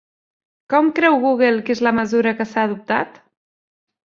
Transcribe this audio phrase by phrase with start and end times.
[0.73, 3.23] Com creu Google que és la mesura que s'ha adoptat?